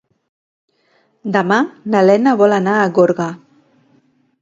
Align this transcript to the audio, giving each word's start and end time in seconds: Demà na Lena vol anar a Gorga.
Demà 1.35 1.59
na 1.95 2.03
Lena 2.09 2.35
vol 2.43 2.59
anar 2.61 2.77
a 2.81 2.91
Gorga. 2.99 3.33